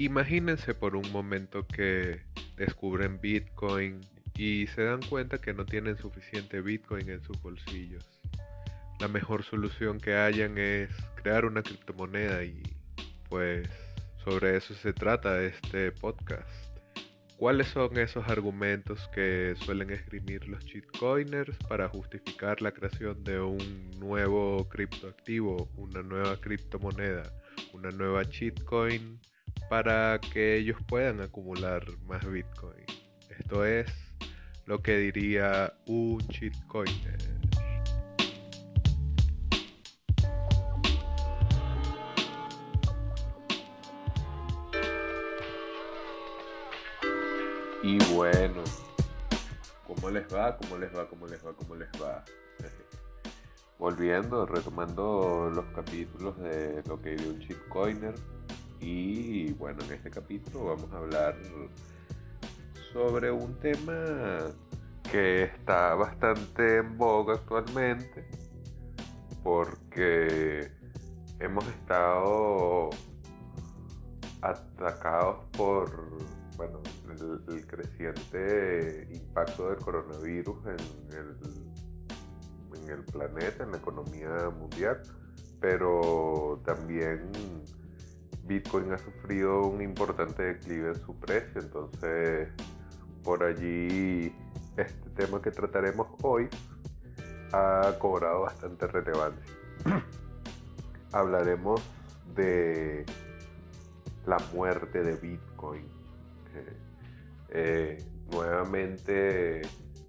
Imagínense 0.00 0.74
por 0.74 0.94
un 0.94 1.10
momento 1.10 1.66
que 1.66 2.20
descubren 2.56 3.20
Bitcoin 3.20 4.00
y 4.36 4.68
se 4.68 4.84
dan 4.84 5.02
cuenta 5.02 5.38
que 5.38 5.52
no 5.52 5.66
tienen 5.66 5.98
suficiente 5.98 6.60
Bitcoin 6.60 7.10
en 7.10 7.20
sus 7.24 7.42
bolsillos. 7.42 8.06
La 9.00 9.08
mejor 9.08 9.42
solución 9.42 9.98
que 9.98 10.14
hayan 10.14 10.56
es 10.56 10.88
crear 11.16 11.44
una 11.44 11.64
criptomoneda 11.64 12.44
y 12.44 12.62
pues 13.28 13.68
sobre 14.24 14.56
eso 14.56 14.72
se 14.74 14.92
trata 14.92 15.42
este 15.42 15.90
podcast. 15.90 16.48
¿Cuáles 17.36 17.66
son 17.66 17.98
esos 17.98 18.28
argumentos 18.28 19.08
que 19.12 19.56
suelen 19.64 19.90
esgrimir 19.90 20.46
los 20.46 20.64
shitcoiners 20.64 21.56
para 21.68 21.88
justificar 21.88 22.62
la 22.62 22.70
creación 22.70 23.24
de 23.24 23.40
un 23.40 23.90
nuevo 23.98 24.68
criptoactivo, 24.68 25.68
una 25.76 26.02
nueva 26.02 26.36
criptomoneda, 26.40 27.24
una 27.72 27.90
nueva 27.90 28.22
shitcoin 28.22 29.18
para 29.68 30.18
que 30.20 30.56
ellos 30.56 30.78
puedan 30.86 31.20
acumular 31.20 31.84
más 32.06 32.24
Bitcoin? 32.30 32.84
Esto 33.38 33.64
es 33.64 33.86
lo 34.66 34.82
que 34.82 34.96
diría 34.96 35.72
un 35.86 36.18
shitcoiner. 36.28 37.38
Y 47.82 47.98
bueno, 48.12 48.62
¿cómo 49.86 50.10
les 50.10 50.26
va? 50.34 50.56
¿Cómo 50.58 50.76
les 50.78 50.94
va? 50.94 51.08
¿Cómo 51.08 51.26
les 51.26 51.46
va? 51.46 51.52
¿Cómo 51.54 51.74
les 51.74 51.88
va? 52.02 52.24
Volviendo, 53.78 54.44
retomando 54.44 55.50
los 55.54 55.64
capítulos 55.74 56.38
de 56.38 56.82
lo 56.86 57.00
que 57.00 57.10
vive 57.10 57.28
un 57.30 57.38
shitcoiner. 57.38 58.14
Y 58.80 59.52
bueno, 59.54 59.82
en 59.84 59.92
este 59.92 60.10
capítulo 60.10 60.76
vamos 60.76 60.92
a 60.92 60.98
hablar 60.98 61.36
sobre 62.92 63.30
un 63.30 63.54
tema 63.60 64.52
que 65.10 65.44
está 65.44 65.94
bastante 65.94 66.78
en 66.78 66.96
boga 66.96 67.34
actualmente 67.34 68.28
porque 69.42 70.70
hemos 71.40 71.66
estado 71.68 72.90
atacados 74.42 75.44
por 75.56 76.18
bueno, 76.56 76.80
el, 77.48 77.66
creciente 77.66 79.08
impacto 79.12 79.70
del 79.70 79.78
coronavirus 79.78 80.58
en 80.66 81.16
el, 81.16 82.82
en 82.82 82.90
el 82.90 83.04
planeta, 83.04 83.64
en 83.64 83.72
la 83.72 83.78
economía 83.78 84.50
mundial, 84.50 85.00
pero 85.60 86.60
también 86.64 87.30
Bitcoin 88.48 88.92
ha 88.92 88.98
sufrido 88.98 89.66
un 89.66 89.82
importante 89.82 90.42
declive 90.42 90.88
en 90.88 90.96
su 90.96 91.14
precio, 91.14 91.60
entonces 91.60 92.48
por 93.22 93.44
allí 93.44 94.34
este 94.76 95.10
tema 95.10 95.42
que 95.42 95.50
trataremos 95.50 96.08
hoy 96.22 96.48
ha 97.52 97.94
cobrado 97.98 98.40
bastante 98.42 98.86
relevancia. 98.86 99.54
Hablaremos 101.12 101.82
de 102.34 103.04
la 104.26 104.38
muerte 104.54 105.02
de 105.02 105.14
Bitcoin 105.16 105.86
eh, 107.50 107.98
nuevamente 108.30 109.62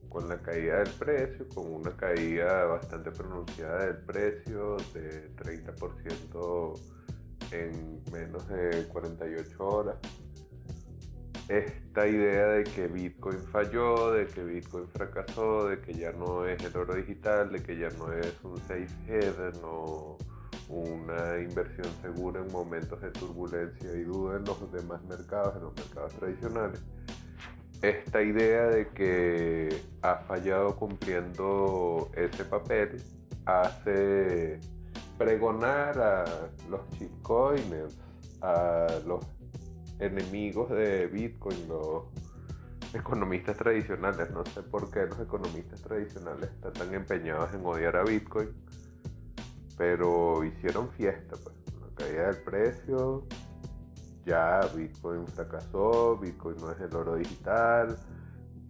con 0.10 0.28
la 0.28 0.38
caída 0.42 0.80
del 0.80 0.94
precio, 0.94 1.48
con 1.54 1.72
una 1.72 1.96
caída 1.96 2.66
bastante 2.66 3.12
pronunciada 3.12 3.86
del 3.86 3.98
precio 3.98 4.78
de 4.94 5.30
30% 5.36 6.99
en 7.52 8.02
menos 8.12 8.48
de 8.48 8.88
48 8.88 9.68
horas. 9.68 9.98
Esta 11.48 12.08
idea 12.08 12.48
de 12.50 12.64
que 12.64 12.88
Bitcoin 12.88 13.40
falló, 13.52 14.12
de 14.12 14.28
que 14.28 14.44
Bitcoin 14.44 14.88
fracasó, 14.90 15.68
de 15.68 15.82
que 15.82 15.94
ya 15.96 16.12
no 16.12 16.46
es 16.46 16.64
el 16.64 16.78
oro 16.78 16.94
digital, 16.94 17.52
de 17.52 17.64
que 17.64 17.78
ya 17.78 17.90
no 17.98 18.14
es 18.14 18.36
un 18.44 18.58
safe 18.58 18.88
haven 19.08 19.60
o 19.64 20.18
una 20.70 21.40
inversión 21.40 21.88
segura 22.04 22.42
en 22.42 22.52
momentos 22.52 23.02
de 23.02 23.10
turbulencia 23.10 23.92
y 23.96 24.04
duda 24.04 24.38
en 24.38 24.46
los 24.46 24.72
demás 24.72 25.04
mercados, 25.06 25.56
en 25.56 25.64
los 25.64 25.76
mercados 25.76 26.14
tradicionales. 26.14 26.84
Esta 27.82 28.22
idea 28.22 28.68
de 28.68 28.88
que 28.90 29.82
ha 30.04 30.18
fallado 30.18 30.76
cumpliendo 30.76 32.12
ese 32.14 32.46
papel 32.46 33.02
hace 33.46 34.60
pregonar 35.20 36.00
a 36.00 36.26
los 36.68 36.82
shitcoiners, 36.98 37.96
a 38.42 38.88
los 39.06 39.24
enemigos 40.00 40.72
de 40.72 41.06
Bitcoin, 41.06 41.68
los 41.68 42.06
economistas 42.96 43.56
tradicionales. 43.56 44.32
No 44.32 44.44
sé 44.46 44.64
por 44.64 44.90
qué 44.90 45.06
los 45.06 45.20
economistas 45.20 45.80
tradicionales 45.82 46.50
están 46.50 46.74
tan 46.74 46.94
empeñados 46.96 47.54
en 47.54 47.64
odiar 47.64 47.96
a 47.98 48.04
Bitcoin 48.04 48.50
pero 49.80 50.44
hicieron 50.44 50.90
fiesta, 50.90 51.38
pues, 51.42 51.56
la 51.80 51.96
caída 51.96 52.28
del 52.28 52.44
precio, 52.44 53.24
ya 54.26 54.60
Bitcoin 54.76 55.26
fracasó, 55.26 56.18
Bitcoin 56.18 56.58
no 56.58 56.72
es 56.72 56.82
el 56.82 56.94
oro 56.94 57.16
digital, 57.16 57.98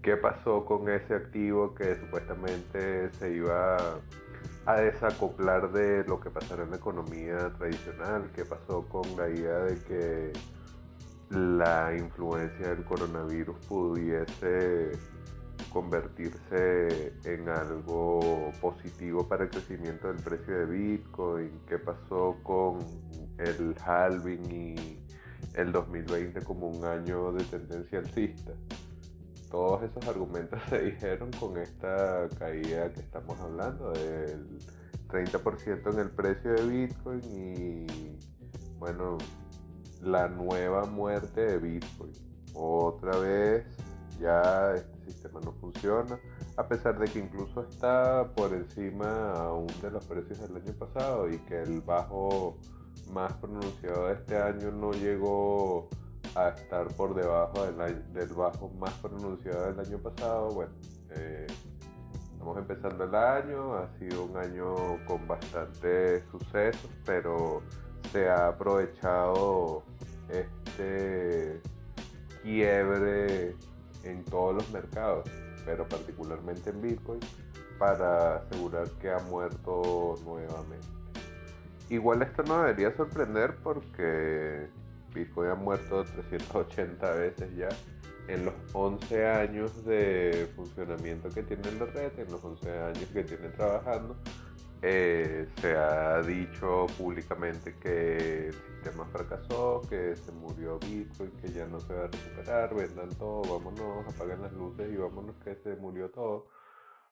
¿qué 0.03 0.17
pasó 0.17 0.63
con 0.65 0.87
ese 0.87 1.15
activo 1.15 1.73
que 1.73 1.95
supuestamente 1.95 3.11
se 3.13 3.31
iba 3.33 3.99
a 4.69 4.75
desacoplar 4.75 5.71
de 5.71 6.03
lo 6.03 6.19
que 6.19 6.29
pasara 6.29 6.63
en 6.63 6.69
la 6.69 6.77
economía 6.77 7.51
tradicional? 7.57 8.29
¿Qué 8.35 8.45
pasó 8.45 8.87
con 8.87 9.01
la 9.17 9.27
idea 9.27 9.61
de 9.61 9.75
que 9.81 10.33
la 11.31 11.95
influencia 11.97 12.69
del 12.69 12.85
coronavirus 12.85 13.57
pudiese 13.65 14.91
convertirse 15.73 17.13
en 17.23 17.49
algo 17.49 18.51
positivo 18.61 19.27
para 19.27 19.45
el 19.45 19.49
crecimiento 19.49 20.07
del 20.07 20.21
precio 20.21 20.59
de 20.59 20.65
Bitcoin, 20.65 21.61
qué 21.67 21.79
pasó 21.79 22.37
con 22.43 22.77
el 23.39 23.75
halving 23.83 24.51
y 24.51 24.99
el 25.55 25.71
2020 25.71 26.41
como 26.43 26.67
un 26.67 26.85
año 26.85 27.31
de 27.31 27.43
tendencia 27.45 27.99
alcista. 27.99 28.53
Todos 29.49 29.83
esos 29.83 30.07
argumentos 30.07 30.59
se 30.69 30.79
dijeron 30.81 31.31
con 31.39 31.57
esta 31.57 32.27
caída 32.37 32.91
que 32.93 32.99
estamos 32.99 33.39
hablando 33.39 33.91
del 33.91 34.59
30% 35.07 35.93
en 35.93 35.99
el 35.99 36.11
precio 36.11 36.53
de 36.53 36.65
Bitcoin 36.65 37.21
y 37.35 38.17
bueno, 38.77 39.17
la 40.01 40.27
nueva 40.27 40.85
muerte 40.85 41.41
de 41.41 41.57
Bitcoin. 41.57 42.13
Otra 42.53 43.17
vez 43.17 43.65
ya 44.19 44.73
este 44.75 45.11
sistema 45.11 45.39
no 45.41 45.53
funciona, 45.53 46.19
a 46.57 46.67
pesar 46.67 46.99
de 46.99 47.07
que 47.07 47.19
incluso 47.19 47.61
está 47.63 48.29
por 48.35 48.53
encima 48.53 49.31
aún 49.33 49.67
de 49.81 49.91
los 49.91 50.05
precios 50.05 50.39
del 50.41 50.57
año 50.57 50.73
pasado 50.73 51.29
y 51.29 51.37
que 51.39 51.61
el 51.61 51.81
bajo 51.81 52.57
más 53.11 53.33
pronunciado 53.33 54.07
de 54.07 54.13
este 54.13 54.37
año 54.37 54.71
no 54.71 54.91
llegó 54.91 55.89
a 56.35 56.49
estar 56.49 56.87
por 56.95 57.15
debajo 57.15 57.65
del, 57.65 58.13
del 58.13 58.29
bajo 58.29 58.69
más 58.79 58.93
pronunciado 58.95 59.71
del 59.71 59.79
año 59.79 59.97
pasado. 59.97 60.49
Bueno, 60.49 60.71
eh, 61.11 61.47
estamos 62.31 62.57
empezando 62.57 63.03
el 63.03 63.15
año, 63.15 63.73
ha 63.75 63.89
sido 63.99 64.23
un 64.25 64.37
año 64.37 64.75
con 65.05 65.27
bastantes 65.27 66.23
sucesos, 66.31 66.89
pero 67.05 67.61
se 68.11 68.29
ha 68.29 68.47
aprovechado 68.49 69.83
este 70.29 71.61
quiebre 72.43 73.55
en 74.03 74.23
todos 74.25 74.55
los 74.55 74.69
mercados, 74.71 75.29
pero 75.65 75.87
particularmente 75.87 76.69
en 76.69 76.81
Bitcoin, 76.81 77.19
para 77.77 78.37
asegurar 78.37 78.87
que 79.01 79.11
ha 79.11 79.19
muerto 79.19 80.15
nuevamente. 80.23 80.87
Igual 81.89 82.21
esto 82.21 82.43
no 82.43 82.61
debería 82.61 82.95
sorprender 82.95 83.55
porque 83.63 84.69
Bitcoin 85.13 85.49
ha 85.51 85.55
muerto 85.55 86.03
380 86.03 87.13
veces 87.13 87.55
ya 87.55 87.69
en 88.27 88.45
los 88.45 88.53
11 88.73 89.27
años 89.27 89.83
de 89.85 90.47
funcionamiento 90.55 91.29
que 91.29 91.43
tiene 91.43 91.71
la 91.71 91.85
red, 91.85 92.17
en 92.19 92.31
los 92.31 92.43
11 92.43 92.71
años 92.71 93.05
que 93.11 93.23
tiene 93.23 93.49
trabajando. 93.49 94.15
Eh, 94.81 95.49
se 95.59 95.75
ha 95.75 96.21
dicho 96.21 96.85
públicamente 96.97 97.75
que 97.81 98.47
el 98.47 98.53
sistema 98.53 99.05
fracasó, 99.07 99.81
que 99.89 100.15
se 100.15 100.31
murió 100.31 100.79
Bitcoin, 100.79 101.31
que 101.31 101.51
ya 101.51 101.65
no 101.65 101.81
se 101.81 101.93
va 101.93 102.05
a 102.05 102.07
recuperar, 102.07 102.73
vendan 102.73 103.09
todo, 103.17 103.41
vámonos, 103.59 104.07
apaguen 104.13 104.41
las 104.41 104.53
luces 104.53 104.89
y 104.93 104.95
vámonos 104.95 105.35
que 105.43 105.55
se 105.55 105.75
murió 105.75 106.09
todo. 106.11 106.47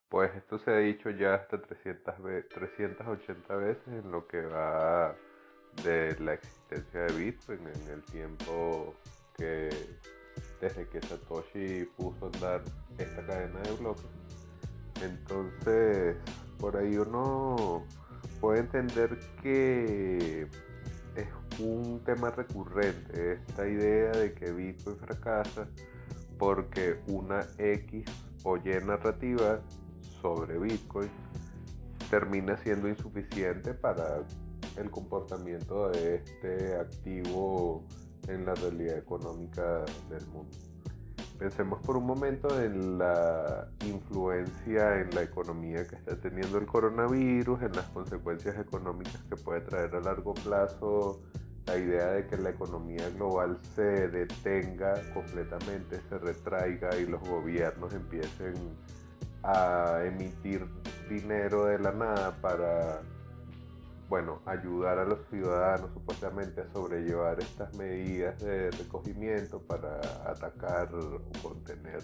Pues 0.08 0.34
esto 0.36 0.60
se 0.60 0.72
ha 0.72 0.78
dicho 0.78 1.10
ya 1.10 1.34
hasta 1.34 1.62
300 1.62 2.16
380 2.54 3.56
veces 3.58 3.88
en 3.88 4.12
lo 4.12 4.28
que 4.28 4.42
va 4.44 5.14
de 5.84 6.16
la 6.20 6.34
existencia 6.34 7.02
de 7.02 7.14
Bitcoin 7.14 7.60
en 7.60 7.94
el 7.94 8.04
tiempo 8.04 8.96
que 9.36 9.70
desde 10.60 10.88
que 10.88 11.02
Satoshi 11.02 11.86
puso 11.96 12.26
a 12.26 12.28
andar 12.28 12.64
esta 12.98 13.26
cadena 13.26 13.60
de 13.62 13.72
bloques. 13.74 14.06
Entonces, 15.02 16.18
por 16.60 16.78
ahí 16.78 16.98
uno 16.98 17.86
puede 18.42 18.60
entender 18.60 19.18
que 19.42 20.48
es 21.16 21.28
un 21.60 22.02
tema 22.04 22.32
recurrente, 22.32 23.34
esta 23.34 23.68
idea 23.68 24.12
de 24.12 24.34
que 24.34 24.52
Bitcoin 24.52 24.98
fracasa 24.98 25.68
porque 26.38 27.00
una 27.08 27.48
X 27.58 28.06
o 28.44 28.58
Y 28.58 28.70
narrativa 28.86 29.60
sobre 30.22 30.58
Bitcoin 30.60 31.10
termina 32.10 32.58
siendo 32.58 32.88
insuficiente 32.88 33.74
para 33.74 34.24
el 34.78 34.90
comportamiento 34.92 35.90
de 35.90 36.16
este 36.16 36.76
activo 36.76 37.84
en 38.28 38.46
la 38.46 38.56
realidad 38.56 38.98
económica 38.98 39.86
del 40.10 40.26
mundo. 40.28 40.56
Pensemos 41.38 41.80
por 41.82 41.98
un 41.98 42.06
momento 42.06 42.60
en 42.60 42.98
la 42.98 43.68
influencia 43.86 45.02
en 45.02 45.14
la 45.14 45.22
economía 45.22 45.86
que 45.86 45.96
está 45.96 46.20
teniendo 46.20 46.58
el 46.58 46.66
coronavirus, 46.66 47.62
en 47.62 47.74
las 47.74 47.86
consecuencias 47.90 48.58
económicas 48.58 49.22
que 49.30 49.36
puede 49.36 49.62
traer 49.62 49.96
a 49.96 50.00
largo 50.00 50.34
plazo 50.34 51.22
la 51.68 51.78
idea 51.78 52.08
de 52.08 52.26
que 52.26 52.38
la 52.38 52.50
economía 52.50 53.10
global 53.10 53.60
se 53.76 54.08
detenga 54.08 54.96
completamente, 55.14 56.00
se 56.10 56.18
retraiga 56.18 56.98
y 56.98 57.06
los 57.06 57.22
gobiernos 57.22 57.94
empiecen 57.94 58.56
a 59.44 60.02
emitir 60.06 60.66
dinero 61.10 61.66
de 61.66 61.78
la 61.78 61.92
nada 61.92 62.36
para 62.42 63.02
bueno, 64.10 64.42
ayudar 64.46 65.00
a 65.00 65.06
los 65.06 65.20
ciudadanos 65.30 65.92
supuestamente 65.94 66.62
a 66.62 66.72
sobrellevar 66.72 67.40
estas 67.40 67.74
medidas 67.76 68.40
de 68.40 68.72
recogimiento 68.72 69.62
para 69.62 70.00
atacar 70.26 70.94
o 70.96 71.22
contener 71.42 72.02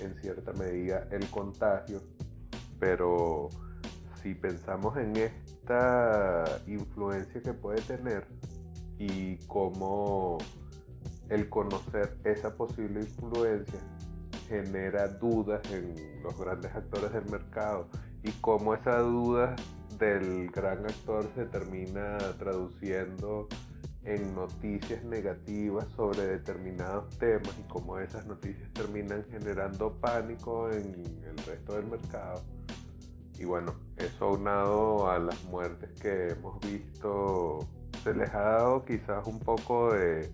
en 0.00 0.14
cierta 0.20 0.52
medida 0.52 1.08
el 1.10 1.26
contagio. 1.30 2.02
Pero 2.78 3.48
si 4.22 4.34
pensamos 4.34 4.96
en 4.98 5.16
esta 5.16 6.44
influencia 6.66 7.40
que 7.40 7.54
puede 7.54 7.80
tener 7.82 8.26
y 8.98 9.36
cómo 9.46 10.38
el 11.30 11.48
conocer 11.48 12.18
esa 12.24 12.54
posible 12.54 13.00
influencia 13.00 13.80
genera 14.48 15.08
dudas 15.08 15.62
en 15.72 16.22
los 16.22 16.38
grandes 16.38 16.74
actores 16.74 17.12
del 17.12 17.24
mercado 17.30 17.88
y 18.22 18.30
cómo 18.32 18.74
esas 18.74 19.02
dudas 19.02 19.58
del 20.02 20.50
gran 20.50 20.84
actor 20.84 21.30
se 21.36 21.44
termina 21.44 22.18
traduciendo 22.36 23.48
en 24.02 24.34
noticias 24.34 25.04
negativas 25.04 25.86
sobre 25.94 26.26
determinados 26.26 27.16
temas 27.18 27.56
y 27.56 27.62
cómo 27.68 28.00
esas 28.00 28.26
noticias 28.26 28.68
terminan 28.72 29.24
generando 29.30 29.92
pánico 30.00 30.68
en 30.72 31.04
el 31.24 31.36
resto 31.46 31.74
del 31.74 31.86
mercado. 31.86 32.42
Y 33.38 33.44
bueno, 33.44 33.76
eso 33.96 34.24
aunado 34.24 35.08
a 35.08 35.20
las 35.20 35.40
muertes 35.44 35.90
que 36.00 36.30
hemos 36.30 36.58
visto, 36.60 37.60
se 38.02 38.12
les 38.12 38.28
ha 38.34 38.40
dado 38.40 38.84
quizás 38.84 39.24
un 39.28 39.38
poco 39.38 39.94
de 39.94 40.32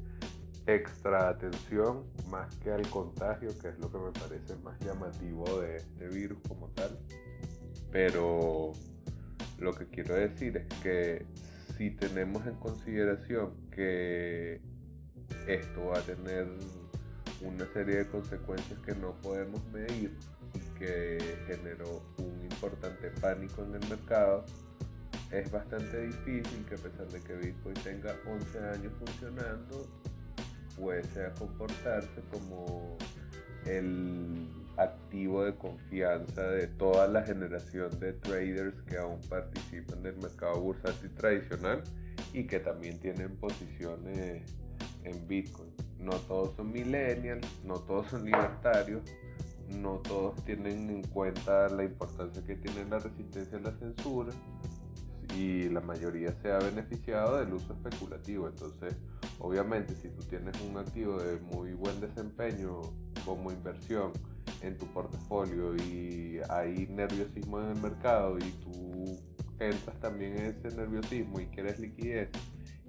extra 0.67 1.29
atención 1.29 2.05
más 2.31 2.55
que 2.57 2.73
al 2.73 2.89
contagio, 2.89 3.51
que 3.61 3.69
es 3.69 3.79
lo 3.79 3.93
que 3.93 3.99
me 3.99 4.13
parece 4.13 4.57
más 4.65 4.79
llamativo 4.81 5.61
de 5.61 5.77
este 5.77 6.09
virus 6.09 6.39
como 6.49 6.69
tal. 6.69 6.99
Pero 7.91 8.73
lo 9.59 9.75
que 9.75 9.87
quiero 9.87 10.15
decir 10.15 10.57
es 10.57 10.67
que 10.81 11.27
si 11.77 11.91
tenemos 11.91 12.47
en 12.47 12.55
consideración 12.55 13.53
que 13.71 14.61
esto 15.47 15.87
va 15.87 15.99
a 15.99 16.03
tener 16.03 16.47
una 17.43 17.67
serie 17.73 17.99
de 17.99 18.07
consecuencias 18.07 18.79
que 18.81 18.95
no 18.95 19.13
podemos 19.21 19.65
medir 19.73 20.17
y 20.55 20.79
que 20.79 21.19
generó 21.47 22.03
un 22.19 22.43
importante 22.51 23.11
pánico 23.21 23.63
en 23.65 23.75
el 23.81 23.89
mercado, 23.89 24.45
es 25.31 25.51
bastante 25.51 26.07
difícil 26.07 26.65
que 26.69 26.75
a 26.75 26.79
pesar 26.79 27.07
de 27.09 27.21
que 27.21 27.37
Bitcoin 27.37 27.75
tenga 27.85 28.17
11 28.27 28.59
años 28.59 28.93
funcionando, 28.99 29.87
puede 30.77 31.27
a 31.27 31.35
comportarse 31.35 32.23
como 32.33 32.97
el 33.67 34.49
activo 34.79 35.45
de 35.45 35.55
confianza 35.57 36.43
de 36.43 36.69
toda 36.69 37.09
la 37.09 37.23
generación 37.23 37.91
de 37.99 38.13
traders 38.15 38.81
que 38.83 38.97
aún 38.97 39.21
participan 39.29 40.03
del 40.03 40.17
mercado 40.17 40.61
bursátil 40.61 41.11
tradicional 41.15 41.83
y 42.33 42.47
que 42.47 42.61
también 42.61 42.99
tienen 43.01 43.37
posiciones 43.37 44.43
en 45.05 45.29
Bitcoin. 45.29 45.71
No 45.99 46.13
todos 46.13 46.55
son 46.57 46.73
millennials, 46.73 47.47
no 47.65 47.75
todos 47.75 48.07
son 48.07 48.25
libertarios, 48.25 49.03
no 49.69 49.99
todos 49.99 50.43
tienen 50.45 50.89
en 50.91 51.03
cuenta 51.03 51.69
la 51.69 51.85
importancia 51.85 52.43
que 52.45 52.57
tiene 52.57 52.89
la 52.89 53.01
resistencia 53.01 53.59
a 53.59 53.61
la 53.61 53.73
censura 53.73 54.33
y 55.37 55.69
la 55.69 55.81
mayoría 55.81 56.33
se 56.41 56.53
ha 56.53 56.59
beneficiado 56.59 57.39
del 57.39 57.53
uso 57.53 57.75
especulativo. 57.75 58.49
Entonces, 58.49 58.97
obviamente, 59.41 59.95
si 59.97 60.09
tú 60.09 60.23
tienes 60.25 60.59
un 60.63 60.79
activo 60.79 61.19
de 61.19 61.39
muy 61.41 61.75
buen 61.75 62.01
desempeño 62.01 62.81
como 63.25 63.51
inversión, 63.53 64.13
en 64.63 64.77
tu 64.77 64.87
portafolio 64.87 65.77
y 65.77 66.41
hay 66.49 66.87
nerviosismo 66.89 67.61
en 67.61 67.77
el 67.77 67.83
mercado 67.83 68.39
y 68.39 68.51
tú 68.63 69.19
entras 69.61 69.99
también 70.01 70.39
en 70.39 70.47
ese 70.47 70.77
nerviosismo 70.77 71.41
y 71.41 71.47
quieres 71.47 71.79
liquidez 71.79 72.29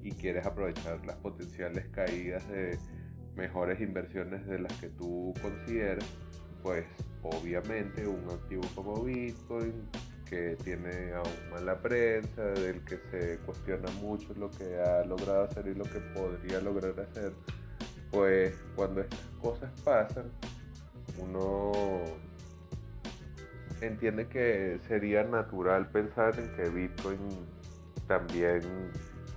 y 0.02 0.12
quieres 0.12 0.46
aprovechar 0.46 1.06
las 1.06 1.18
potenciales 1.18 1.86
caídas 1.90 2.48
de 2.50 2.78
mejores 3.36 3.80
inversiones 3.82 4.46
de 4.48 4.60
las 4.60 4.74
que 4.80 4.90
tú 4.90 5.34
consideras, 5.42 6.06
pues 6.64 6.86
obviamente 7.24 8.08
un 8.08 8.30
activo 8.30 8.64
como 8.76 9.04
Bitcoin 9.04 9.74
que 10.30 10.56
tiene 10.64 11.14
aún 11.14 11.50
mala 11.52 11.82
prensa, 11.82 12.44
del 12.44 12.84
que 12.86 13.00
se 13.10 13.40
cuestiona 13.40 13.90
mucho 13.94 14.34
lo 14.36 14.52
que 14.52 14.80
ha 14.80 15.04
logrado 15.06 15.44
hacer 15.44 15.68
y 15.68 15.74
lo 15.74 15.86
que 15.86 16.00
podría 16.14 16.62
lograr 16.62 17.00
hacer, 17.00 17.34
pues 18.12 18.54
cuando 18.76 19.02
estas 19.02 19.20
cosas 19.42 19.72
pasan, 19.84 20.30
uno 21.22 21.72
entiende 23.82 24.28
que 24.28 24.80
sería 24.88 25.24
natural 25.24 25.90
pensar 25.90 26.38
en 26.40 26.56
que 26.56 26.70
Bitcoin 26.70 27.20
también 28.08 28.62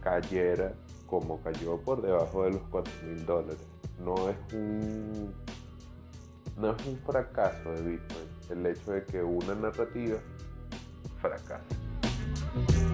cayera 0.03 0.73
como 1.07 1.41
cayó 1.43 1.79
por 1.79 2.03
debajo 2.03 2.45
de 2.45 2.53
los 2.53 2.63
4 2.71 2.93
mil 3.05 3.27
dólares. 3.27 3.67
No 4.03 4.29
es 4.29 4.55
un 4.55 5.35
no 6.57 6.75
es 6.77 6.87
un 6.87 6.99
fracaso 6.99 7.71
de 7.73 7.83
Bitcoin 7.83 8.29
el 8.51 8.67
hecho 8.67 8.93
de 8.93 9.05
que 9.05 9.23
una 9.23 9.55
narrativa 9.55 10.19
fracase. 11.21 12.92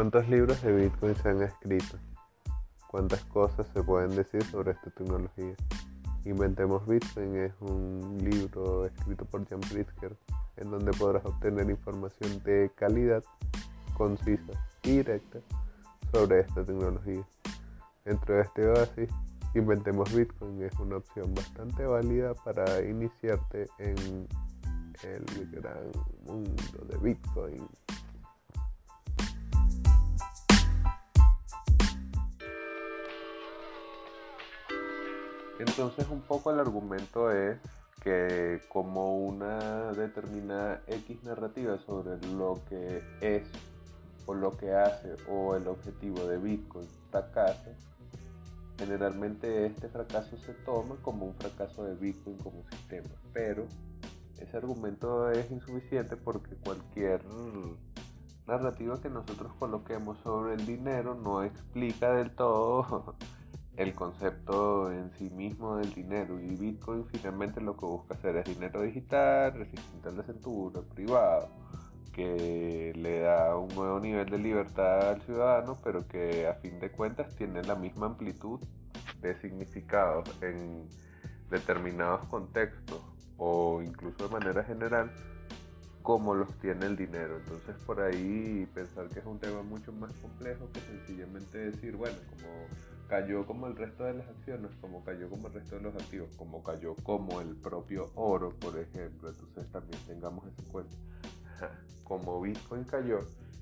¿Cuántos 0.00 0.30
libros 0.30 0.62
de 0.62 0.72
Bitcoin 0.72 1.14
se 1.14 1.28
han 1.28 1.42
escrito? 1.42 1.98
¿Cuántas 2.86 3.22
cosas 3.26 3.66
se 3.74 3.82
pueden 3.82 4.16
decir 4.16 4.42
sobre 4.44 4.70
esta 4.70 4.88
tecnología? 4.92 5.54
Inventemos 6.24 6.86
Bitcoin 6.86 7.36
es 7.36 7.52
un 7.60 8.16
libro 8.18 8.86
escrito 8.86 9.26
por 9.26 9.46
Jan 9.46 9.60
Pritzker 9.60 10.16
en 10.56 10.70
donde 10.70 10.90
podrás 10.92 11.22
obtener 11.26 11.68
información 11.68 12.42
de 12.44 12.70
calidad, 12.76 13.22
concisa 13.92 14.54
y 14.84 14.92
directa 14.92 15.40
sobre 16.10 16.40
esta 16.40 16.64
tecnología. 16.64 17.22
Dentro 18.06 18.36
de 18.36 18.40
este 18.40 18.68
oasis, 18.68 19.10
Inventemos 19.54 20.14
Bitcoin 20.14 20.62
es 20.62 20.72
una 20.78 20.96
opción 20.96 21.34
bastante 21.34 21.84
válida 21.84 22.32
para 22.32 22.80
iniciarte 22.88 23.68
en 23.76 24.26
el 25.02 25.50
gran 25.50 25.92
mundo 26.24 26.86
de 26.88 26.96
Bitcoin. 26.96 27.68
Entonces 35.60 36.08
un 36.08 36.22
poco 36.22 36.50
el 36.50 36.58
argumento 36.58 37.30
es 37.30 37.58
que 38.02 38.62
como 38.70 39.18
una 39.18 39.92
determinada 39.92 40.80
X 40.86 41.22
narrativa 41.22 41.76
sobre 41.84 42.16
lo 42.28 42.62
que 42.66 43.02
es 43.20 43.46
o 44.24 44.32
lo 44.32 44.56
que 44.56 44.72
hace 44.72 45.16
o 45.28 45.54
el 45.56 45.68
objetivo 45.68 46.24
de 46.24 46.38
Bitcoin 46.38 46.88
fracasa, 47.10 47.72
generalmente 48.78 49.66
este 49.66 49.90
fracaso 49.90 50.38
se 50.38 50.54
toma 50.64 50.96
como 51.02 51.26
un 51.26 51.34
fracaso 51.34 51.84
de 51.84 51.94
Bitcoin 51.94 52.38
como 52.38 52.64
sistema, 52.70 53.10
pero 53.34 53.66
ese 54.38 54.56
argumento 54.56 55.30
es 55.30 55.50
insuficiente 55.50 56.16
porque 56.16 56.56
cualquier 56.64 57.22
narrativa 58.46 58.98
que 58.98 59.10
nosotros 59.10 59.52
coloquemos 59.58 60.16
sobre 60.20 60.54
el 60.54 60.64
dinero 60.64 61.14
no 61.14 61.42
explica 61.42 62.14
del 62.14 62.30
todo 62.34 63.14
el 63.80 63.94
concepto 63.94 64.92
en 64.92 65.10
sí 65.12 65.30
mismo 65.30 65.76
del 65.76 65.94
dinero 65.94 66.38
y 66.38 66.54
Bitcoin 66.54 67.06
finalmente 67.06 67.62
lo 67.62 67.78
que 67.78 67.86
busca 67.86 68.12
hacer 68.12 68.36
es 68.36 68.44
dinero 68.44 68.82
digital, 68.82 69.54
resistente 69.54 70.10
a 70.10 70.12
la 70.12 70.84
privado, 70.94 71.48
que 72.12 72.92
le 72.94 73.20
da 73.20 73.56
un 73.56 73.74
nuevo 73.74 73.98
nivel 73.98 74.28
de 74.28 74.36
libertad 74.36 75.08
al 75.08 75.22
ciudadano, 75.22 75.78
pero 75.82 76.06
que 76.06 76.46
a 76.46 76.54
fin 76.56 76.78
de 76.78 76.90
cuentas 76.92 77.34
tiene 77.36 77.62
la 77.62 77.74
misma 77.74 78.04
amplitud 78.04 78.60
de 79.22 79.40
significados 79.40 80.28
en 80.42 80.86
determinados 81.48 82.26
contextos 82.26 83.00
o 83.38 83.80
incluso 83.80 84.28
de 84.28 84.30
manera 84.30 84.62
general 84.62 85.10
como 86.02 86.34
los 86.34 86.52
tiene 86.58 86.84
el 86.84 86.98
dinero. 86.98 87.38
Entonces 87.38 87.76
por 87.86 88.02
ahí 88.02 88.68
pensar 88.74 89.08
que 89.08 89.20
es 89.20 89.24
un 89.24 89.38
tema 89.38 89.62
mucho 89.62 89.90
más 89.90 90.12
complejo 90.16 90.68
que 90.70 90.80
sencillamente 90.80 91.56
decir, 91.56 91.96
bueno, 91.96 92.18
como 92.28 92.99
cayó 93.10 93.44
como 93.44 93.66
el 93.66 93.74
resto 93.74 94.04
de 94.04 94.14
las 94.14 94.28
acciones, 94.28 94.70
como 94.80 95.02
cayó 95.02 95.28
como 95.28 95.48
el 95.48 95.54
resto 95.54 95.74
de 95.74 95.82
los 95.82 95.94
activos, 95.96 96.30
como 96.36 96.62
cayó 96.62 96.94
como 97.02 97.40
el 97.40 97.56
propio 97.56 98.08
oro, 98.14 98.50
por 98.60 98.78
ejemplo, 98.78 99.30
entonces 99.30 99.68
también 99.72 100.00
tengamos 100.06 100.46
ese 100.46 100.62
cuenta. 100.70 100.96
Como 102.04 102.40
Bitcoin 102.40 102.84
cayó, 102.84 103.18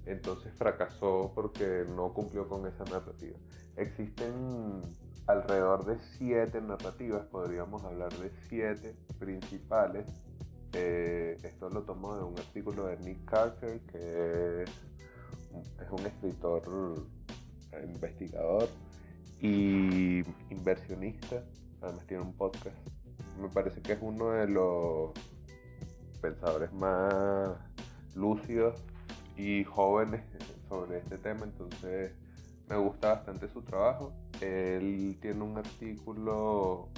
entonces 0.06 0.52
fracasó 0.54 1.32
porque 1.34 1.84
no 1.94 2.14
cumplió 2.14 2.48
con 2.48 2.66
esa 2.66 2.84
narrativa. 2.84 3.36
Existen 3.76 4.80
alrededor 5.26 5.84
de 5.84 5.98
siete 6.16 6.60
narrativas, 6.62 7.26
podríamos 7.26 7.84
hablar 7.84 8.10
de 8.18 8.30
siete 8.48 8.94
principales 9.18 10.06
eh, 10.74 11.38
esto 11.42 11.70
lo 11.70 11.82
tomo 11.82 12.14
de 12.16 12.24
un 12.24 12.38
artículo 12.38 12.86
de 12.86 12.98
Nick 12.98 13.24
Carter, 13.24 13.80
que 13.90 14.64
es, 14.64 15.90
un 15.90 16.06
escritor, 16.06 16.62
eh, 17.72 17.84
investigador 17.86 18.68
y 19.40 20.22
inversionista. 20.50 21.44
Además 21.80 22.06
tiene 22.06 22.22
un 22.22 22.32
podcast. 22.32 22.76
Me 23.40 23.48
parece 23.48 23.80
que 23.82 23.92
es 23.92 23.98
uno 24.00 24.30
de 24.30 24.48
los 24.48 25.12
pensadores 26.20 26.72
más 26.72 27.54
lúcidos 28.14 28.82
y 29.36 29.64
jóvenes 29.64 30.22
sobre 30.68 30.98
este 30.98 31.18
tema. 31.18 31.44
Entonces 31.44 32.12
me 32.68 32.76
gusta 32.76 33.14
bastante 33.14 33.48
su 33.48 33.62
trabajo. 33.62 34.12
Él 34.40 35.16
tiene 35.20 35.42
un 35.42 35.56
artículo 35.56 36.88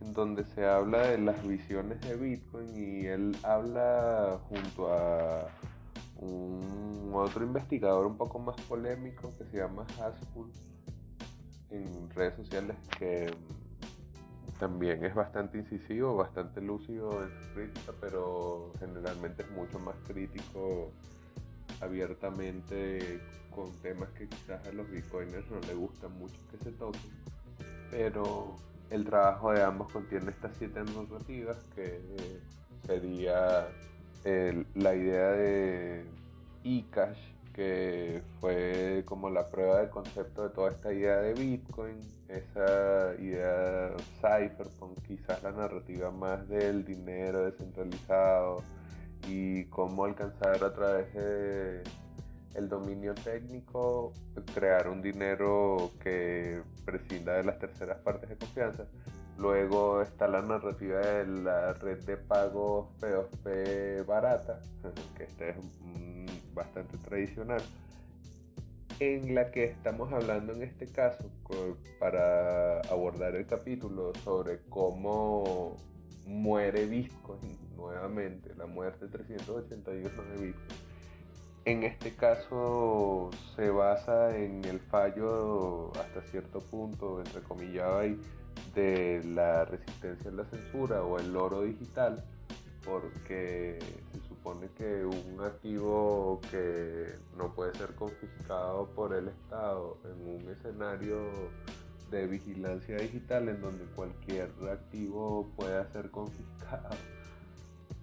en 0.00 0.12
donde 0.12 0.44
se 0.44 0.64
habla 0.66 1.08
de 1.08 1.18
las 1.18 1.46
visiones 1.46 2.00
de 2.02 2.16
Bitcoin 2.16 2.76
y 2.76 3.06
él 3.06 3.36
habla 3.42 4.40
junto 4.48 4.92
a 4.92 5.48
un 6.16 7.10
otro 7.14 7.44
investigador 7.44 8.06
un 8.06 8.16
poco 8.16 8.38
más 8.38 8.56
polémico 8.62 9.32
que 9.36 9.44
se 9.44 9.58
llama 9.58 9.84
Haspul 10.00 10.50
en 11.72 12.10
redes 12.10 12.36
sociales 12.36 12.76
que 12.98 13.32
también 14.58 15.04
es 15.04 15.14
bastante 15.14 15.58
incisivo, 15.58 16.14
bastante 16.16 16.60
lúcido 16.60 17.22
en 17.24 17.30
su 17.30 17.54
crítica, 17.54 17.92
pero 18.00 18.70
generalmente 18.78 19.42
es 19.42 19.50
mucho 19.50 19.78
más 19.80 19.96
crítico 20.06 20.92
abiertamente 21.80 23.20
con 23.50 23.72
temas 23.82 24.08
que 24.10 24.28
quizás 24.28 24.64
a 24.66 24.72
los 24.72 24.88
bitcoiners 24.90 25.50
no 25.50 25.58
les 25.60 25.76
gustan 25.76 26.16
mucho 26.18 26.36
que 26.50 26.58
se 26.58 26.70
toquen. 26.72 27.10
Pero 27.90 28.54
el 28.90 29.04
trabajo 29.04 29.52
de 29.52 29.62
ambos 29.62 29.90
contiene 29.92 30.30
estas 30.30 30.54
siete 30.56 30.80
narrativas 30.84 31.56
que 31.74 32.00
sería 32.86 33.66
la 34.74 34.94
idea 34.94 35.32
de 35.32 36.04
eCash, 36.62 37.18
que 37.52 38.22
fue 38.40 39.02
como 39.04 39.28
la 39.30 39.48
prueba 39.48 39.80
de 39.80 39.90
concepto 39.90 40.44
de 40.44 40.50
toda 40.50 40.70
esta 40.70 40.92
idea 40.92 41.20
de 41.20 41.34
Bitcoin, 41.34 42.00
esa 42.28 43.14
idea 43.18 43.94
cypherpunk, 44.20 45.02
quizás 45.06 45.42
la 45.42 45.52
narrativa 45.52 46.10
más 46.10 46.48
del 46.48 46.84
dinero 46.84 47.44
descentralizado 47.44 48.62
y 49.28 49.64
cómo 49.66 50.04
alcanzar 50.04 50.64
a 50.64 50.72
través 50.72 51.12
de 51.14 51.82
el 52.54 52.68
dominio 52.68 53.14
técnico, 53.14 54.12
crear 54.54 54.88
un 54.88 55.00
dinero 55.00 55.90
que 56.00 56.62
prescinda 56.84 57.34
de 57.34 57.44
las 57.44 57.58
terceras 57.58 57.98
partes 57.98 58.28
de 58.28 58.36
confianza. 58.36 58.84
Luego 59.38 60.02
está 60.02 60.28
la 60.28 60.42
narrativa 60.42 61.00
de 61.00 61.26
la 61.26 61.72
red 61.74 62.04
de 62.04 62.16
pagos 62.18 62.88
P2P 63.00 64.04
barata, 64.04 64.60
que 65.16 65.24
este 65.24 65.50
es 65.50 65.56
bastante 66.54 66.96
tradicional, 66.98 67.62
en 69.00 69.34
la 69.34 69.50
que 69.50 69.64
estamos 69.64 70.12
hablando 70.12 70.52
en 70.52 70.62
este 70.62 70.86
caso 70.86 71.30
para 71.98 72.80
abordar 72.82 73.34
el 73.34 73.46
capítulo 73.46 74.12
sobre 74.24 74.60
cómo 74.68 75.76
muere 76.26 76.86
Bitcoin 76.86 77.58
nuevamente, 77.76 78.54
la 78.56 78.66
muerte 78.66 79.08
381 79.08 80.22
de 80.34 80.46
Bitcoin 80.46 80.92
en 81.64 81.84
este 81.84 82.10
caso 82.14 83.30
se 83.54 83.70
basa 83.70 84.36
en 84.36 84.64
el 84.64 84.80
fallo 84.80 85.92
hasta 85.92 86.20
cierto 86.22 86.58
punto, 86.58 87.20
entre 87.20 87.40
comillas, 87.42 88.16
de 88.74 89.22
la 89.24 89.64
resistencia 89.64 90.30
a 90.30 90.34
la 90.34 90.44
censura 90.46 91.04
o 91.04 91.20
el 91.20 91.36
oro 91.36 91.62
digital, 91.62 92.24
porque 92.84 93.78
supone 94.42 94.68
que 94.76 95.04
un 95.04 95.40
activo 95.40 96.40
que 96.50 97.14
no 97.36 97.54
puede 97.54 97.72
ser 97.74 97.94
confiscado 97.94 98.88
por 98.88 99.14
el 99.14 99.28
Estado 99.28 99.98
en 100.04 100.34
un 100.34 100.50
escenario 100.50 101.20
de 102.10 102.26
vigilancia 102.26 102.96
digital 102.96 103.48
en 103.48 103.60
donde 103.60 103.84
cualquier 103.94 104.50
activo 104.68 105.48
pueda 105.56 105.86
ser 105.92 106.10
confiscado 106.10 106.96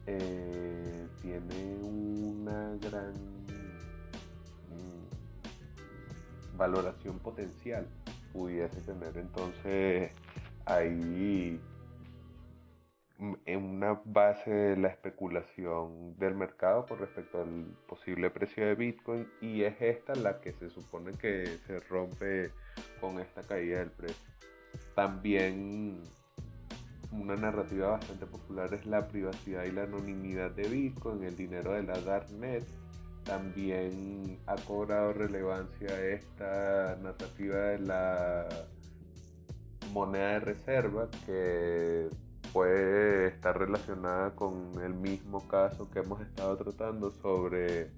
eh, 0.07 1.07
tiene 1.21 1.75
una 1.83 2.77
gran 2.77 3.13
mm, 4.69 6.57
valoración 6.57 7.19
potencial. 7.19 7.85
Pudiese 8.31 8.79
tener 8.81 9.17
entonces 9.17 10.11
ahí 10.65 11.59
en 13.45 13.63
una 13.63 13.99
base 14.05 14.49
de 14.49 14.77
la 14.77 14.87
especulación 14.87 16.17
del 16.17 16.35
mercado 16.35 16.85
con 16.85 16.99
respecto 16.99 17.41
al 17.41 17.65
posible 17.87 18.29
precio 18.29 18.65
de 18.65 18.75
Bitcoin 18.75 19.27
y 19.41 19.63
es 19.63 19.75
esta 19.81 20.15
la 20.15 20.39
que 20.39 20.53
se 20.53 20.69
supone 20.69 21.11
que 21.13 21.45
se 21.67 21.79
rompe 21.81 22.51
con 23.01 23.19
esta 23.19 23.41
caída 23.41 23.79
del 23.79 23.91
precio. 23.91 24.29
También 24.95 26.01
una 27.11 27.35
narrativa 27.35 27.89
bastante 27.89 28.25
popular 28.25 28.73
es 28.73 28.85
la 28.85 29.07
privacidad 29.07 29.65
y 29.65 29.71
la 29.71 29.83
anonimidad 29.83 30.51
de 30.51 30.69
Bitcoin, 30.69 31.23
el 31.23 31.35
dinero 31.35 31.73
de 31.73 31.83
la 31.83 31.99
Darknet. 31.99 32.63
También 33.25 34.39
ha 34.47 34.55
cobrado 34.55 35.13
relevancia 35.13 35.87
esta 36.07 36.97
narrativa 37.01 37.57
de 37.57 37.79
la 37.79 38.47
moneda 39.91 40.29
de 40.29 40.39
reserva 40.39 41.09
que 41.25 42.09
puede 42.53 43.27
estar 43.27 43.57
relacionada 43.57 44.35
con 44.35 44.71
el 44.83 44.93
mismo 44.93 45.47
caso 45.47 45.89
que 45.89 45.99
hemos 45.99 46.21
estado 46.21 46.57
tratando 46.57 47.11
sobre 47.11 47.91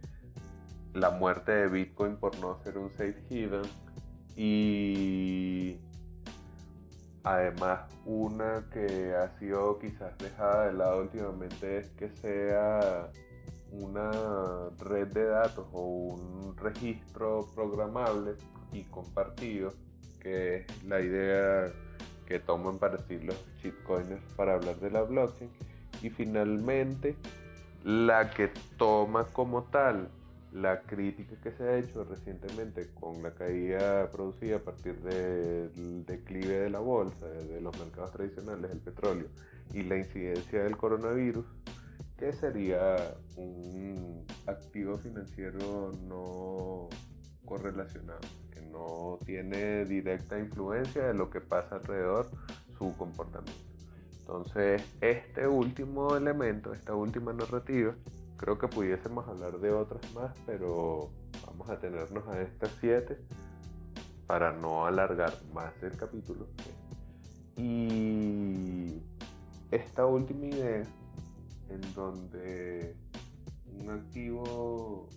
la 0.93 1.11
muerte 1.11 1.51
de 1.51 1.67
Bitcoin 1.67 2.17
por 2.17 2.37
no 2.39 2.61
ser 2.63 2.77
un 2.77 2.89
safe 2.91 3.23
haven 3.29 3.69
y 4.35 5.79
Además, 7.23 7.81
una 8.05 8.67
que 8.73 9.13
ha 9.13 9.29
sido 9.37 9.77
quizás 9.77 10.17
dejada 10.17 10.67
de 10.67 10.73
lado 10.73 11.01
últimamente 11.01 11.77
es 11.77 11.89
que 11.91 12.09
sea 12.09 13.11
una 13.71 14.11
red 14.79 15.07
de 15.09 15.25
datos 15.25 15.67
o 15.71 15.81
un 15.81 16.57
registro 16.57 17.47
programable 17.53 18.33
y 18.73 18.83
compartido, 18.85 19.71
que 20.19 20.57
es 20.57 20.83
la 20.83 20.99
idea 20.99 21.71
que 22.31 22.39
toman 22.39 22.77
para 22.77 22.97
decir 22.97 23.23
los 23.25 23.35
shitcoiners 23.61 24.23
para 24.35 24.53
hablar 24.53 24.77
de 24.79 24.89
la 24.89 25.03
blockchain. 25.03 25.49
Y 26.01 26.09
finalmente, 26.09 27.15
la 27.83 28.31
que 28.31 28.49
toma 28.77 29.25
como 29.25 29.63
tal 29.63 30.09
la 30.53 30.81
crítica 30.81 31.35
que 31.41 31.51
se 31.51 31.63
ha 31.63 31.77
hecho 31.77 32.03
recientemente 32.03 32.89
con 32.99 33.21
la 33.23 33.33
caída 33.33 34.09
producida 34.11 34.57
a 34.57 34.59
partir 34.59 34.99
del 35.01 36.05
declive 36.05 36.59
de 36.59 36.69
la 36.69 36.79
bolsa, 36.79 37.25
de 37.27 37.61
los 37.61 37.77
mercados 37.79 38.11
tradicionales, 38.11 38.69
del 38.69 38.79
petróleo 38.79 39.27
y 39.73 39.83
la 39.83 39.97
incidencia 39.97 40.63
del 40.63 40.75
coronavirus, 40.75 41.45
que 42.17 42.33
sería 42.33 43.15
un 43.37 44.25
activo 44.45 44.97
financiero 44.97 45.91
no 46.03 46.89
correlacionado, 47.45 48.19
no 48.71 49.19
tiene 49.25 49.85
directa 49.85 50.39
influencia 50.39 51.07
de 51.07 51.13
lo 51.13 51.29
que 51.29 51.41
pasa 51.41 51.75
alrededor 51.75 52.29
su 52.77 52.95
comportamiento. 52.97 53.61
Entonces, 54.19 54.83
este 55.01 55.47
último 55.47 56.15
elemento, 56.15 56.73
esta 56.73 56.95
última 56.95 57.33
narrativa, 57.33 57.95
Creo 58.41 58.57
que 58.57 58.67
pudiésemos 58.67 59.27
hablar 59.27 59.59
de 59.59 59.71
otras 59.71 60.01
más, 60.15 60.35
pero 60.47 61.11
vamos 61.45 61.69
a 61.69 61.77
tenernos 61.79 62.27
a 62.27 62.41
estas 62.41 62.71
siete 62.79 63.19
para 64.25 64.51
no 64.51 64.87
alargar 64.87 65.31
más 65.53 65.71
el 65.83 65.95
capítulo. 65.95 66.47
Y 67.55 68.99
esta 69.69 70.07
última 70.07 70.47
idea, 70.47 70.83
en 71.69 71.93
donde 71.93 72.95
un 73.79 73.91
activo 73.91 75.07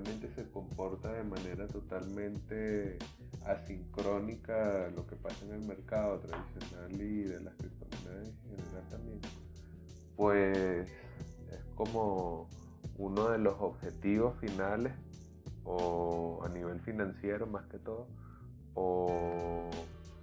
realmente 0.00 0.30
se 0.34 0.50
comporta 0.50 1.12
de 1.12 1.24
manera 1.24 1.66
totalmente 1.66 2.98
asincrónica 3.44 4.90
lo 4.94 5.06
que 5.06 5.16
pasa 5.16 5.44
en 5.44 5.54
el 5.54 5.66
mercado 5.66 6.18
tradicional 6.20 6.92
y 6.92 7.22
de 7.24 7.40
las 7.40 7.54
criptomonedas 7.54 8.28
en 8.28 8.56
general 8.56 8.88
también, 8.90 9.20
pues 10.16 10.88
es 11.52 11.64
como 11.74 12.48
uno 12.96 13.28
de 13.30 13.38
los 13.38 13.54
objetivos 13.60 14.38
finales 14.40 14.92
o 15.64 16.42
a 16.44 16.48
nivel 16.48 16.80
financiero 16.80 17.46
más 17.46 17.66
que 17.66 17.78
todo 17.78 18.06
o 18.74 19.70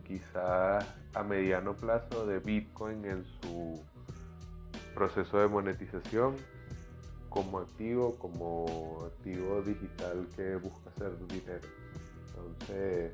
quizás 0.05 0.85
a 1.13 1.23
mediano 1.23 1.75
plazo 1.75 2.25
de 2.25 2.39
Bitcoin 2.39 3.05
en 3.05 3.23
su 3.41 3.83
proceso 4.95 5.39
de 5.39 5.47
monetización 5.47 6.35
como 7.29 7.59
activo, 7.59 8.15
como 8.17 9.05
activo 9.05 9.61
digital 9.61 10.27
que 10.35 10.55
busca 10.57 10.89
hacer 10.89 11.17
dinero. 11.27 11.67
Entonces, 12.27 13.13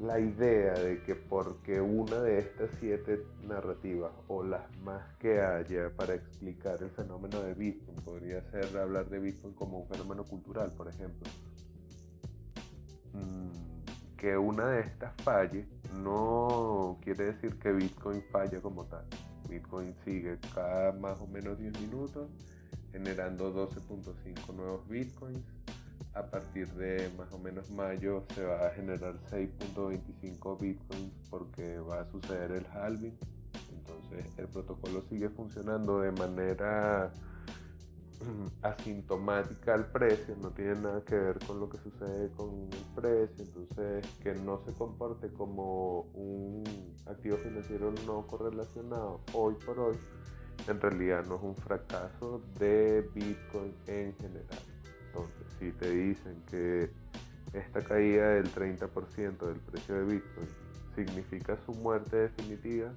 la 0.00 0.18
idea 0.18 0.72
de 0.74 1.02
que 1.02 1.14
porque 1.14 1.80
una 1.80 2.20
de 2.20 2.38
estas 2.38 2.70
siete 2.80 3.22
narrativas 3.46 4.12
o 4.28 4.42
las 4.42 4.62
más 4.78 5.02
que 5.18 5.40
haya 5.42 5.90
para 5.94 6.14
explicar 6.14 6.82
el 6.82 6.90
fenómeno 6.90 7.42
de 7.42 7.52
Bitcoin 7.52 7.96
podría 7.98 8.42
ser 8.50 8.76
hablar 8.78 9.10
de 9.10 9.18
Bitcoin 9.18 9.52
como 9.54 9.80
un 9.80 9.88
fenómeno 9.88 10.24
cultural, 10.24 10.72
por 10.74 10.88
ejemplo. 10.88 11.28
Mm, 13.12 14.16
que 14.16 14.38
una 14.38 14.68
de 14.68 14.80
estas 14.80 15.12
falle 15.22 15.66
no 16.02 16.98
quiere 17.02 17.32
decir 17.32 17.58
que 17.58 17.70
Bitcoin 17.72 18.22
falle 18.32 18.58
como 18.62 18.86
tal. 18.86 19.04
Bitcoin 19.50 19.94
sigue 20.04 20.38
cada 20.54 20.92
más 20.92 21.20
o 21.20 21.26
menos 21.26 21.58
10 21.58 21.78
minutos 21.80 22.30
generando 22.92 23.52
12.5 23.52 24.54
nuevos 24.54 24.88
Bitcoins. 24.88 25.44
A 26.14 26.22
partir 26.22 26.68
de 26.74 27.08
más 27.16 27.32
o 27.32 27.38
menos 27.38 27.70
mayo 27.70 28.24
se 28.34 28.44
va 28.44 28.66
a 28.66 28.70
generar 28.70 29.14
6.25 29.30 30.58
bitcoins 30.58 31.12
porque 31.30 31.78
va 31.78 32.00
a 32.00 32.10
suceder 32.10 32.50
el 32.50 32.66
halving. 32.66 33.16
Entonces 33.72 34.26
el 34.36 34.48
protocolo 34.48 35.02
sigue 35.08 35.28
funcionando 35.28 36.00
de 36.00 36.10
manera 36.10 37.12
asintomática 38.62 39.74
al 39.74 39.90
precio, 39.90 40.36
no 40.40 40.50
tiene 40.50 40.74
nada 40.76 41.04
que 41.04 41.14
ver 41.14 41.38
con 41.46 41.60
lo 41.60 41.68
que 41.68 41.78
sucede 41.78 42.30
con 42.32 42.68
el 42.72 42.94
precio, 42.94 43.44
entonces 43.44 44.06
que 44.22 44.34
no 44.34 44.60
se 44.64 44.72
comporte 44.74 45.32
como 45.32 46.02
un 46.14 46.64
activo 47.06 47.36
financiero 47.38 47.92
no 48.06 48.26
correlacionado 48.26 49.20
hoy 49.32 49.54
por 49.64 49.78
hoy, 49.78 49.96
en 50.68 50.80
realidad 50.80 51.24
no 51.26 51.36
es 51.36 51.42
un 51.42 51.56
fracaso 51.56 52.42
de 52.58 53.08
Bitcoin 53.14 53.74
en 53.86 54.14
general. 54.16 54.58
Entonces, 55.06 55.46
si 55.58 55.72
te 55.72 55.90
dicen 55.90 56.42
que 56.48 56.90
esta 57.52 57.80
caída 57.82 58.30
del 58.30 58.52
30% 58.52 59.38
del 59.38 59.60
precio 59.60 59.94
de 59.96 60.04
Bitcoin 60.04 60.48
significa 60.94 61.58
su 61.66 61.72
muerte 61.72 62.16
definitiva, 62.16 62.92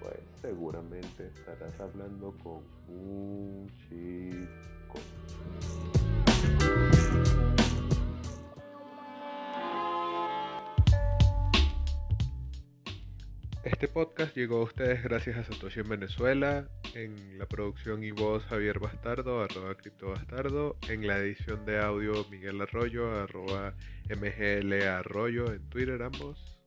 pues 0.00 0.18
seguramente 0.40 1.30
estarás 1.34 1.78
hablando 1.80 2.34
con 2.42 2.62
un 2.88 3.66
chico. 3.88 4.98
Este 13.64 13.86
podcast 13.86 14.36
llegó 14.36 14.56
a 14.56 14.64
ustedes 14.64 15.04
gracias 15.04 15.36
a 15.36 15.44
Satoshi 15.44 15.80
en 15.80 15.88
Venezuela, 15.88 16.66
en 16.94 17.38
la 17.38 17.46
producción 17.46 18.02
y 18.02 18.10
voz 18.10 18.42
Javier 18.46 18.80
Bastardo, 18.80 19.40
arroba 19.40 19.76
Cripto 19.76 20.08
Bastardo, 20.08 20.76
en 20.88 21.06
la 21.06 21.18
edición 21.18 21.64
de 21.64 21.78
audio 21.78 22.26
Miguel 22.28 22.60
Arroyo, 22.60 23.22
arroba 23.22 23.74
MGL 24.10 24.82
Arroyo 24.82 25.52
en 25.52 25.62
Twitter 25.68 26.02
ambos. 26.02 26.58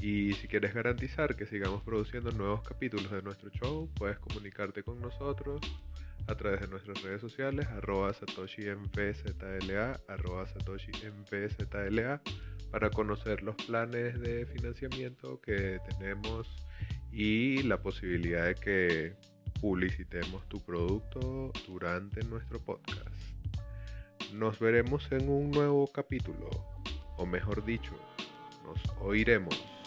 Y 0.00 0.32
si 0.34 0.48
quieres 0.48 0.72
garantizar 0.72 1.36
que 1.36 1.44
sigamos 1.44 1.82
produciendo 1.82 2.30
nuevos 2.32 2.62
capítulos 2.62 3.10
de 3.10 3.20
nuestro 3.20 3.50
show, 3.50 3.90
puedes 3.96 4.18
comunicarte 4.18 4.82
con 4.82 5.02
nosotros 5.02 5.60
a 6.28 6.34
través 6.34 6.62
de 6.62 6.68
nuestras 6.68 7.02
redes 7.02 7.20
sociales, 7.20 7.66
arroba 7.66 8.14
SatoshiMPZLA, 8.14 10.00
arroba 10.08 10.46
SatoshiMPZLA 10.46 12.22
para 12.70 12.90
conocer 12.90 13.42
los 13.42 13.56
planes 13.56 14.20
de 14.20 14.46
financiamiento 14.46 15.40
que 15.40 15.78
tenemos 15.88 16.48
y 17.12 17.62
la 17.62 17.80
posibilidad 17.80 18.46
de 18.46 18.54
que 18.54 19.16
publicitemos 19.60 20.48
tu 20.48 20.60
producto 20.60 21.52
durante 21.66 22.22
nuestro 22.24 22.60
podcast. 22.60 23.08
Nos 24.32 24.58
veremos 24.58 25.10
en 25.10 25.28
un 25.28 25.50
nuevo 25.50 25.86
capítulo, 25.86 26.48
o 27.16 27.26
mejor 27.26 27.64
dicho, 27.64 27.92
nos 28.64 28.78
oiremos. 29.00 29.77